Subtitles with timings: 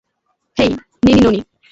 [0.57, 0.69] হেই,
[1.05, 1.39] নিনি ননি!